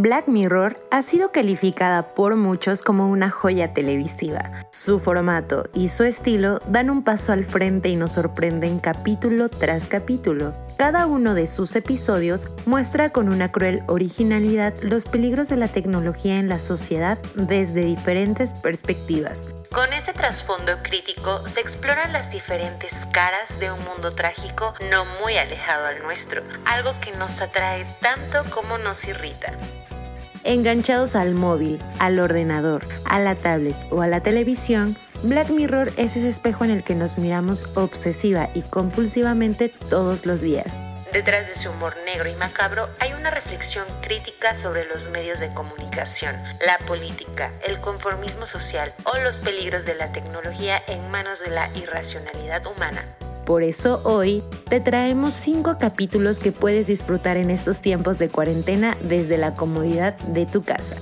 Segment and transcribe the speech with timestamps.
[0.00, 4.64] Black Mirror ha sido calificada por muchos como una joya televisiva.
[4.70, 9.88] Su formato y su estilo dan un paso al frente y nos sorprenden capítulo tras
[9.88, 10.54] capítulo.
[10.76, 16.36] Cada uno de sus episodios muestra con una cruel originalidad los peligros de la tecnología
[16.36, 19.48] en la sociedad desde diferentes perspectivas.
[19.72, 25.36] Con ese trasfondo crítico se exploran las diferentes caras de un mundo trágico no muy
[25.36, 29.58] alejado al nuestro, algo que nos atrae tanto como nos irrita.
[30.48, 36.16] Enganchados al móvil, al ordenador, a la tablet o a la televisión, Black Mirror es
[36.16, 40.82] ese espejo en el que nos miramos obsesiva y compulsivamente todos los días.
[41.12, 45.52] Detrás de su humor negro y macabro hay una reflexión crítica sobre los medios de
[45.52, 46.34] comunicación,
[46.66, 51.68] la política, el conformismo social o los peligros de la tecnología en manos de la
[51.76, 53.04] irracionalidad humana.
[53.48, 58.98] Por eso hoy te traemos 5 capítulos que puedes disfrutar en estos tiempos de cuarentena
[59.02, 60.96] desde la comodidad de tu casa.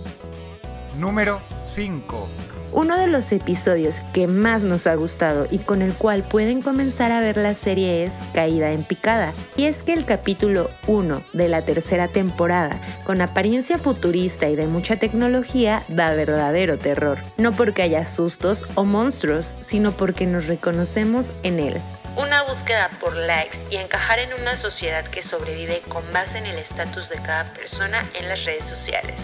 [0.97, 2.29] Número 5.
[2.73, 7.13] Uno de los episodios que más nos ha gustado y con el cual pueden comenzar
[7.13, 9.33] a ver la serie es Caída en Picada.
[9.57, 14.67] Y es que el capítulo 1 de la tercera temporada, con apariencia futurista y de
[14.67, 17.19] mucha tecnología, da verdadero terror.
[17.39, 21.81] No porque haya sustos o monstruos, sino porque nos reconocemos en él.
[22.17, 26.59] Una búsqueda por likes y encajar en una sociedad que sobrevive con base en el
[26.59, 29.21] estatus de cada persona en las redes sociales.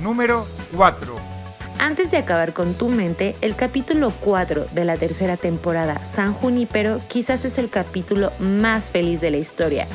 [0.00, 1.39] Número 4.
[1.80, 7.00] Antes de acabar con tu mente, el capítulo 4 de la tercera temporada, San Junípero,
[7.08, 9.86] quizás es el capítulo más feliz de la historia.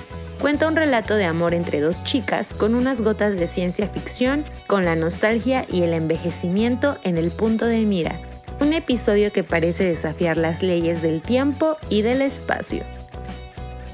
[0.41, 4.83] Cuenta un relato de amor entre dos chicas con unas gotas de ciencia ficción, con
[4.83, 8.17] la nostalgia y el envejecimiento en el punto de mira.
[8.59, 12.83] Un episodio que parece desafiar las leyes del tiempo y del espacio.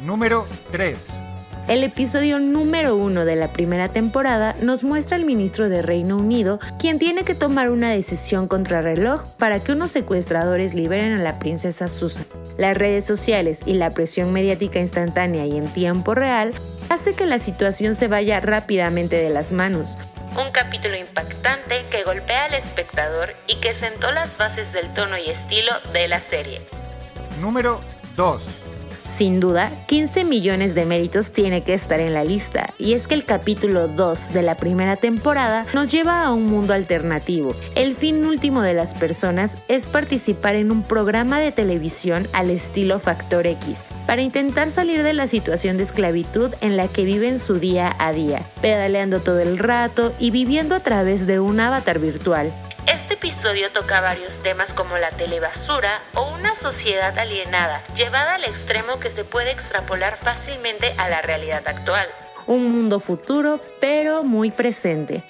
[0.01, 1.30] Número 3.
[1.71, 6.59] El episodio número uno de la primera temporada nos muestra al ministro de Reino Unido,
[6.77, 11.39] quien tiene que tomar una decisión contra reloj para que unos secuestradores liberen a la
[11.39, 12.25] princesa Susan.
[12.57, 16.51] Las redes sociales y la presión mediática instantánea y en tiempo real
[16.89, 19.97] hace que la situación se vaya rápidamente de las manos.
[20.37, 25.29] Un capítulo impactante que golpea al espectador y que sentó las bases del tono y
[25.29, 26.63] estilo de la serie.
[27.39, 27.79] Número
[28.17, 28.70] 2.
[29.17, 33.13] Sin duda, 15 millones de méritos tiene que estar en la lista, y es que
[33.13, 37.53] el capítulo 2 de la primera temporada nos lleva a un mundo alternativo.
[37.75, 42.99] El fin último de las personas es participar en un programa de televisión al estilo
[42.99, 47.55] Factor X, para intentar salir de la situación de esclavitud en la que viven su
[47.55, 52.51] día a día, pedaleando todo el rato y viviendo a través de un avatar virtual.
[53.21, 58.99] Este episodio toca varios temas como la telebasura o una sociedad alienada, llevada al extremo
[58.99, 62.07] que se puede extrapolar fácilmente a la realidad actual.
[62.47, 65.23] Un mundo futuro, pero muy presente.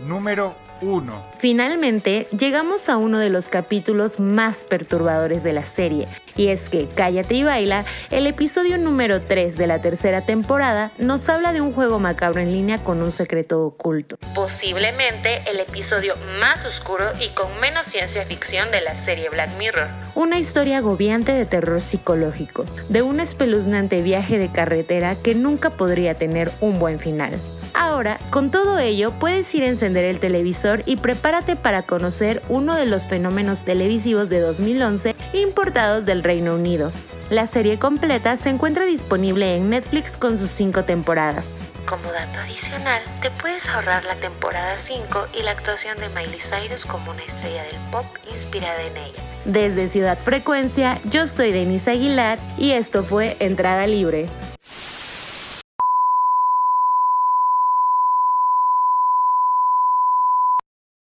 [0.00, 1.24] Número 1.
[1.38, 6.06] Finalmente, llegamos a uno de los capítulos más perturbadores de la serie,
[6.36, 11.28] y es que Cállate y Baila, el episodio número 3 de la tercera temporada, nos
[11.28, 14.18] habla de un juego macabro en línea con un secreto oculto.
[14.34, 19.88] Posiblemente el episodio más oscuro y con menos ciencia ficción de la serie Black Mirror.
[20.14, 26.14] Una historia agobiante de terror psicológico, de un espeluznante viaje de carretera que nunca podría
[26.14, 27.32] tener un buen final.
[27.74, 32.76] Ahora, con todo ello, puedes ir a encender el televisor y prepárate para conocer uno
[32.76, 36.92] de los fenómenos televisivos de 2011 importados del Reino Unido.
[37.30, 41.54] La serie completa se encuentra disponible en Netflix con sus cinco temporadas.
[41.84, 46.86] Como dato adicional, te puedes ahorrar la temporada 5 y la actuación de Miley Cyrus
[46.86, 49.22] como una estrella del pop inspirada en ella.
[49.44, 54.28] Desde Ciudad Frecuencia, yo soy Denise Aguilar y esto fue Entrada Libre.